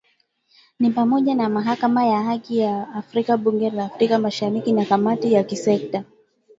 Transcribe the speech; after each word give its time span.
ni 0.79 0.89
pamoja 0.91 1.35
na 1.35 1.49
Mahakama 1.49 2.05
ya 2.05 2.23
Haki 2.23 2.57
ya 2.57 2.89
Afrika 2.93 3.37
Bunge 3.37 3.69
la 3.69 3.85
Afrika 3.85 4.19
Mashariki 4.19 4.71
na 4.73 4.85
kamati 4.85 5.31
za 5.31 5.43
kisekta 5.43 6.03